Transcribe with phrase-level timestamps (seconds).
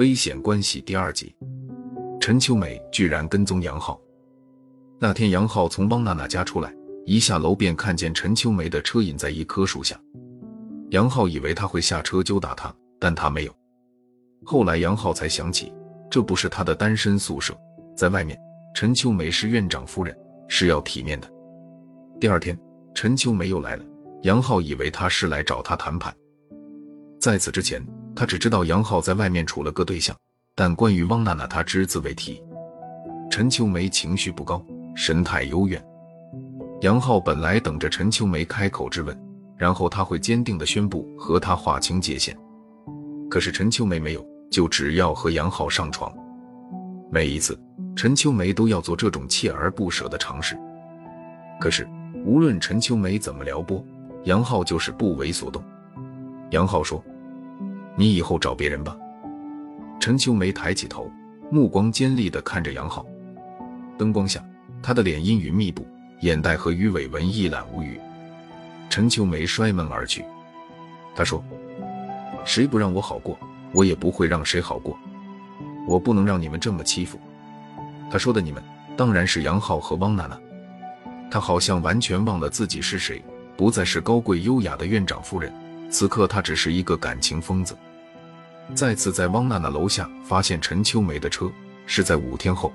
[0.00, 1.36] 危险关系第二集，
[2.20, 4.00] 陈秋美居然跟踪杨浩。
[4.98, 6.74] 那天杨浩从汪娜娜家出来，
[7.04, 10.00] 一下楼便看见陈秋梅的车隐在一棵树下。
[10.90, 13.54] 杨浩以为他会下车揪打他，但他没有。
[14.42, 15.70] 后来杨浩才想起，
[16.10, 17.54] 这不是他的单身宿舍，
[17.94, 18.38] 在外面，
[18.74, 20.16] 陈秋梅是院长夫人，
[20.48, 21.30] 是要体面的。
[22.18, 22.58] 第二天，
[22.94, 23.84] 陈秋梅又来了，
[24.22, 26.14] 杨浩以为他是来找他谈判。
[27.20, 30.16] 在此之前，他只知道杨浩在外面处了个对象，
[30.54, 32.42] 但关于汪娜娜，他只字未提。
[33.30, 34.64] 陈秋梅情绪不高，
[34.96, 35.84] 神态幽怨。
[36.80, 39.14] 杨浩本来等着陈秋梅开口质问，
[39.58, 42.34] 然后他会坚定地宣布和他划清界限。
[43.28, 46.10] 可是陈秋梅没有，就只要和杨浩上床。
[47.12, 47.60] 每一次，
[47.94, 50.56] 陈秋梅都要做这种锲而不舍的尝试。
[51.60, 51.86] 可是，
[52.24, 53.84] 无论陈秋梅怎么撩拨，
[54.24, 55.62] 杨浩就是不为所动。
[56.50, 57.00] 杨浩说
[58.00, 58.96] ：“你以后找别人吧。”
[60.00, 61.10] 陈秋梅抬起头，
[61.50, 63.04] 目光尖利地看着杨浩。
[63.98, 64.42] 灯光下，
[64.82, 65.86] 他的脸阴云密布，
[66.22, 68.00] 眼袋和鱼尾纹一览无余。
[68.88, 70.24] 陈秋梅摔门而去。
[71.14, 71.44] 他说
[72.46, 73.38] ：“谁不让我好过，
[73.72, 74.98] 我也不会让谁好过。
[75.86, 77.20] 我不能让你们这么欺负。”
[78.10, 78.62] 他说的“你们”
[78.96, 80.40] 当然是杨浩和汪娜娜。
[81.30, 83.22] 他好像完全忘了自己是谁，
[83.58, 85.52] 不再是高贵优雅的院长夫人。
[85.90, 87.76] 此刻他只是一个感情疯子。
[88.74, 91.50] 再次在汪娜娜楼下发现陈秋梅的车，
[91.86, 92.72] 是在五天后。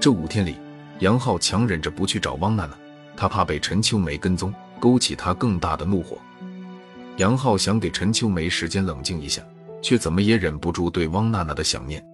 [0.00, 0.56] 这五天里，
[1.00, 2.76] 杨浩强忍着不去找汪娜娜，
[3.16, 6.18] 他怕被陈秋梅跟踪，勾起他更大的怒火。
[7.16, 9.42] 杨浩想给陈秋梅时间冷静一下，
[9.82, 12.04] 却怎么也忍不住对汪娜娜的想念。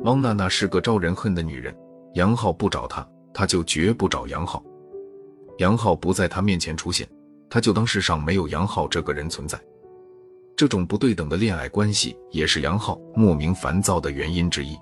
[0.00, 1.74] 汪娜娜是个招人恨的女人，
[2.14, 4.62] 杨浩不找她，她就绝不找杨浩。
[5.58, 7.08] 杨浩不在她面前出现。
[7.50, 9.60] 他就当世上没有杨浩这个人存在，
[10.62, 14.78] 这种不对等的恋爱关系也是杨浩莫名烦躁的原因之一。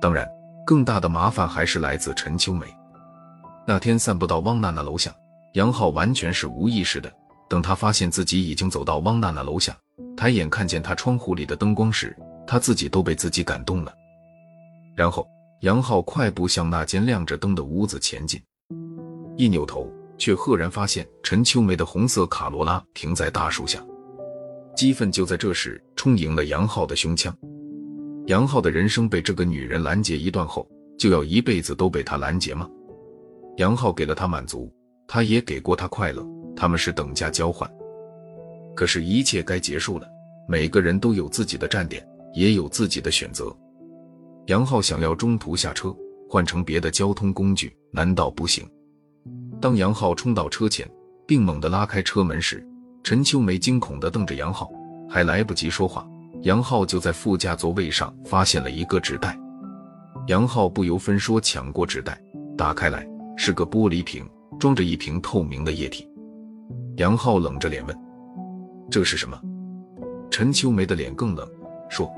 [0.00, 0.26] 当然，
[0.64, 2.64] 更大的麻烦还是来自陈秋梅。
[3.66, 5.14] 那天散步到汪娜娜楼下，
[5.52, 7.12] 杨浩完全是无意识的。
[7.46, 9.76] 等他发现自己已经走到汪娜娜楼下，
[10.16, 13.92] 抬眼看见她窗户里的灯光时，他自己都被自己感动了。
[14.94, 15.28] 然后，
[15.60, 18.42] 杨浩快步向那间亮着灯的屋子前进，
[19.36, 19.92] 一扭头。
[20.16, 23.78] 却赫然发现陈秋梅的红色卡罗拉停在大树下，
[24.76, 27.34] 激愤就在这时充盈了杨浩的胸腔。
[28.26, 32.68] 杨浩的人生被这个女人拦截一段后，就要一辈子都被她拦截吗？
[33.56, 34.70] 杨浩给了她满足，
[35.08, 36.22] 她也给过他快乐，
[36.54, 37.68] 他们是等价交换。
[38.74, 40.06] 可是，一切该结束了。
[40.46, 43.50] 每个人都有自己的站点，也有自己的选择。
[44.48, 45.96] 杨浩想要中途下车，
[46.28, 48.68] 换成别的交通工具，难道不行？
[49.58, 50.86] 当杨浩冲到车前，
[51.26, 52.62] 并猛地拉开车门时，
[53.06, 54.68] 陈秋梅惊恐地瞪着杨浩，
[55.08, 56.04] 还来不及说话，
[56.42, 59.38] 杨浩就在副驾座位上发现了一个纸袋。
[60.26, 62.20] 杨浩不由分说抢过纸袋，
[62.58, 63.06] 打开来
[63.36, 64.28] 是个玻璃瓶，
[64.58, 66.10] 装着一瓶透明的液体。
[66.96, 67.96] 杨浩冷着脸问
[68.90, 69.40] ：“这是什么？”
[70.28, 71.48] 陈秋梅的脸更冷，
[71.88, 72.12] 说：“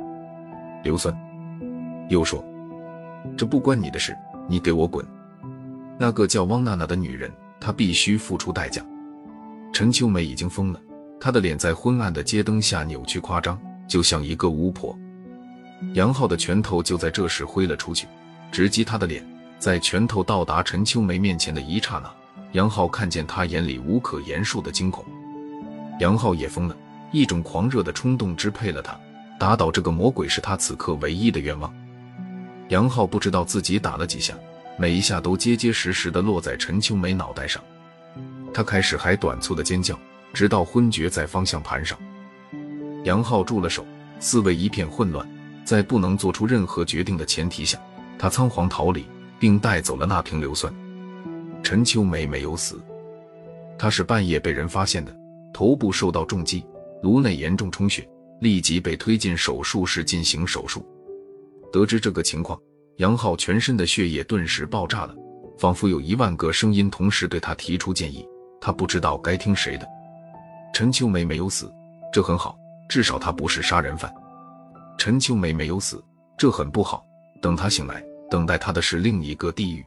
[0.82, 1.14] 硫酸。”
[2.08, 2.42] 又说
[3.36, 4.16] ：“这不关你的事，
[4.48, 5.04] 你给我滚。”
[6.00, 8.82] 那个叫汪娜娜的女人，她必须付出代价。
[9.78, 10.80] 陈秋梅已经疯了，
[11.20, 13.56] 她的脸在昏暗的街灯下扭曲夸张，
[13.86, 14.98] 就像一个巫婆。
[15.94, 18.08] 杨浩的拳头就在这时挥了出去，
[18.50, 19.24] 直击她的脸。
[19.60, 22.12] 在拳头到达陈秋梅面前的一刹那，
[22.54, 25.04] 杨浩看见她眼里无可言述的惊恐。
[26.00, 26.76] 杨浩也疯了，
[27.12, 28.98] 一种狂热的冲动支配了他，
[29.38, 31.72] 打倒这个魔鬼是他此刻唯一的愿望。
[32.70, 34.34] 杨浩不知道自己打了几下。
[34.76, 37.62] 每一下都结结实实地落在陈秋梅脑袋上，
[38.58, 39.96] 他开始还短促的尖叫，
[40.32, 41.96] 直到昏厥在方向盘上。
[43.04, 43.86] 杨浩住了手，
[44.18, 45.24] 四围一片混乱，
[45.64, 47.80] 在不能做出任何决定的前提下，
[48.18, 49.06] 他仓皇逃离，
[49.38, 50.74] 并带走了那瓶硫酸。
[51.62, 52.80] 陈秋梅没有死，
[53.78, 55.16] 她是半夜被人发现的，
[55.54, 56.66] 头部受到重击，
[57.00, 58.04] 颅内严重充血，
[58.40, 60.84] 立即被推进手术室进行手术。
[61.72, 62.60] 得知这个情况。
[62.96, 65.14] 杨浩全身的血液顿时爆炸了，
[65.56, 68.26] 仿佛有一万个声音同时对他提出建议，
[68.60, 69.86] 他不知道该听谁的。
[70.72, 71.72] 陈秋梅没有死，
[72.12, 72.56] 这很好，
[72.88, 74.12] 至少她不是杀人犯。
[74.98, 76.02] 陈秋梅没有死，
[76.36, 77.04] 这很不好，
[77.40, 79.84] 等她醒来，等待她的是另一个地狱。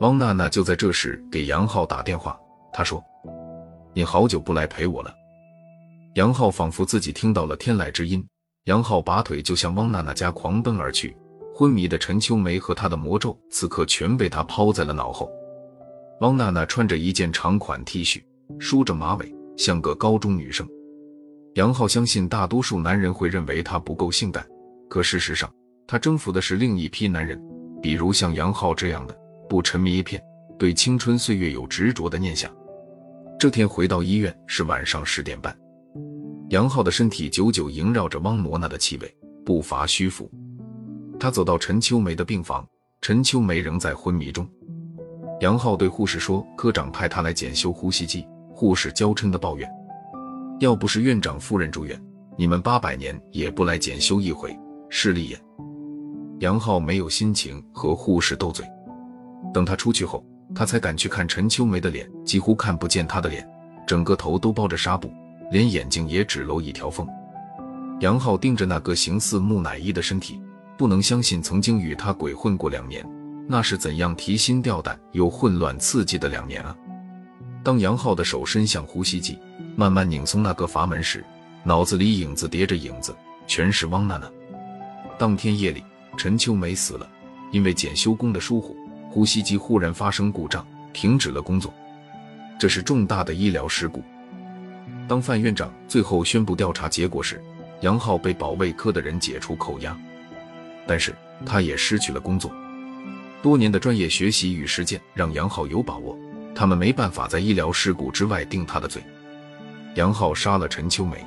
[0.00, 2.38] 汪娜娜就在这时给杨浩打电话，
[2.72, 3.02] 她说
[3.94, 5.14] ：“你好久不来陪我了。”
[6.14, 8.26] 杨浩仿佛自己听到了天籁之音，
[8.64, 11.16] 杨浩拔腿就向汪娜娜家狂奔而去。
[11.54, 15.30] 昏迷的陈秋梅和她的魔咒，此刻全被他抛在了脑后。
[16.20, 18.22] 汪娜娜穿着一件长款 T 恤，
[18.58, 20.66] 梳着马尾，像个高中女生。
[21.54, 24.46] 杨浩相信大多数男人会认为她不够性感，
[24.88, 25.52] 可事实上，
[25.86, 27.40] 他征服的是另一批男人，
[27.82, 29.16] 比如像杨浩这样的
[29.48, 30.22] 不沉迷一片、
[30.58, 32.50] 对青春岁月有执着的念想。
[33.38, 35.56] 这天回到医院是晚上十点半，
[36.50, 40.30] 杨浩的身体久久萦绕着汪挪那的气味，不乏虚浮。
[41.18, 42.66] 他走到陈秋梅的病房，
[43.00, 44.48] 陈秋梅仍在昏迷中。
[45.40, 49.68] 杨浩对护士说：“科长派他来检修呼吸机。”护士娇嗔的抱怨。
[50.60, 52.00] 要不是院长夫人住院，
[52.36, 54.56] 你们八百年也不来检修一回。
[54.88, 55.40] 势利眼，
[56.38, 58.64] 杨浩没有心情和护士斗嘴。
[59.52, 63.44] 等他出去后，他才敢去看陈秋梅的脸，几乎看不见她的脸，
[63.86, 65.10] 整个头都包着纱布，
[65.50, 67.04] 连眼睛也只露一条缝。
[67.98, 70.40] 杨浩盯着那个形似木乃伊的身体，
[70.78, 73.04] 不能相信曾经与他鬼混过两年，
[73.46, 76.74] 那是怎样提心吊胆又混乱刺激的两年啊！
[77.62, 79.38] 当杨浩的手伸向呼吸机，
[79.76, 81.24] 慢慢拧松那个阀门时，
[81.62, 83.14] 脑子里影子叠着影子，
[83.46, 84.30] 全是汪娜娜。
[85.18, 85.82] 当天夜里，
[86.16, 87.08] 陈秋梅死了，
[87.52, 88.76] 因为检修工的疏忽，
[89.10, 91.72] 呼吸机忽然发生故障，停止了工作。
[92.58, 94.02] 这是重大的医疗事故。
[95.06, 97.42] 当范院长最后宣布调查结果时，
[97.82, 99.94] 杨浩被保卫科的人解除扣押，
[100.86, 101.14] 但是
[101.44, 102.50] 他也失去了工作。
[103.44, 106.18] 多年的专业学习与实践让杨浩有把握。
[106.54, 109.04] 他们没办法在医疗事故之外定他的罪。
[109.96, 111.22] 杨浩杀了陈秋梅，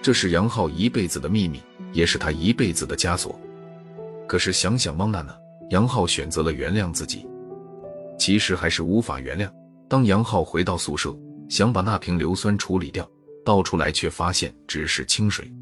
[0.00, 1.60] 这是杨浩一辈子的秘密，
[1.92, 3.38] 也是他一辈子的枷锁。
[4.26, 5.36] 可是想想汪娜娜，
[5.68, 7.26] 杨浩选择了原谅自己。
[8.18, 9.50] 其实还是无法原谅。
[9.86, 11.14] 当杨浩回到宿舍，
[11.50, 13.06] 想把那瓶硫酸处理掉，
[13.44, 15.52] 倒出来却发现只是清水。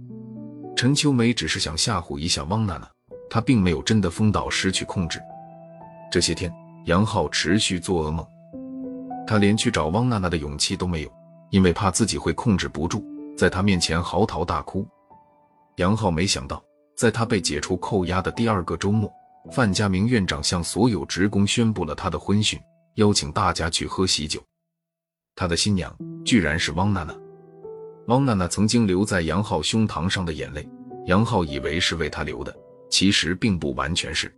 [0.76, 2.88] 陈秋梅只是想吓唬一下汪娜娜，
[3.28, 5.18] 她并没有真的疯到失去控制。
[6.16, 6.50] 这些天，
[6.86, 8.26] 杨浩持续做噩梦。
[9.26, 11.12] 他连去找汪娜娜的勇气都没有，
[11.50, 13.04] 因为怕自己会控制不住，
[13.36, 14.88] 在她面前嚎啕大哭。
[15.76, 16.64] 杨浩没想到，
[16.96, 19.12] 在他被解除扣押的第二个周末，
[19.52, 22.58] 范家明院长向所有职工宣布了他的婚讯，
[22.94, 24.42] 邀请大家去喝喜酒。
[25.34, 27.14] 他的新娘居然是汪娜娜。
[28.06, 30.66] 汪娜娜曾经留在杨浩胸膛上的眼泪，
[31.08, 32.56] 杨浩以为是为他流的，
[32.88, 34.34] 其实并不完全是。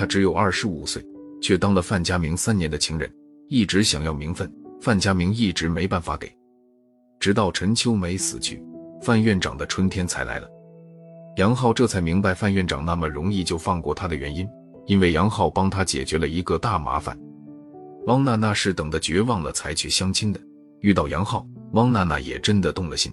[0.00, 1.04] 他只有二十五岁，
[1.42, 3.12] 却当了范家明三年的情人。
[3.50, 4.50] 一直想要名分，
[4.80, 6.34] 范家明一直没办法给，
[7.18, 8.64] 直到陈秋梅死去，
[9.02, 10.48] 范院长的春天才来了。
[11.36, 14.48] 杨浩这才明白范院长那么容易就放过他的原因，
[14.86, 17.14] 因为杨浩帮他解决了一个大麻烦。
[18.06, 20.40] 汪娜娜是等的绝望了才去相亲的，
[20.80, 23.12] 遇到杨浩，汪娜娜也真的动了心。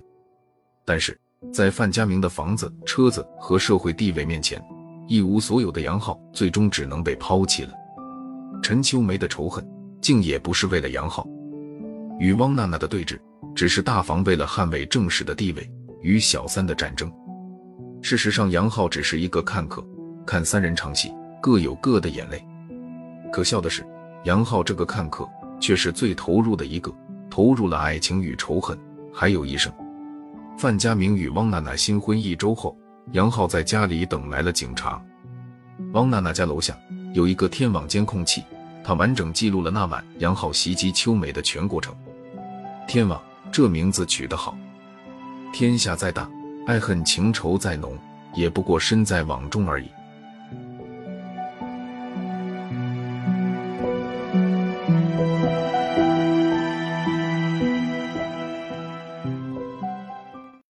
[0.85, 1.19] 但是
[1.51, 4.63] 在范家明的房子、车子和社会地位面前，
[5.07, 7.71] 一无所有的杨浩最终只能被抛弃了。
[8.61, 9.65] 陈秋梅的仇恨。
[9.99, 11.27] 竟也不是为了杨浩
[12.19, 13.19] 与汪娜娜的对峙，
[13.55, 15.69] 只是大房为了捍卫正室的地位
[16.01, 17.11] 与小三的战争。
[18.01, 19.83] 事实上，杨浩只是一个看客，
[20.25, 21.11] 看三人唱戏，
[21.41, 22.41] 各有各的眼泪。
[23.33, 23.85] 可笑的是，
[24.23, 25.27] 杨浩这个看客
[25.59, 26.93] 却是最投入的一个，
[27.29, 28.77] 投入了爱情与仇恨，
[29.11, 29.73] 还有一生。
[30.57, 32.77] 范家明与汪娜娜新婚一周后，
[33.11, 35.01] 杨浩在家里等来了警察。
[35.93, 36.77] 汪娜娜家楼下
[37.13, 38.43] 有一个天网监控器。
[38.83, 41.93] 它完整记录了那晚杨浩袭击秋美的全过程。
[42.87, 43.21] 天网
[43.51, 44.57] 这名字取得好，
[45.51, 46.25] 天下再大，
[46.65, 47.97] 爱恨情仇再浓，
[48.33, 49.89] 也不过身在网中而已。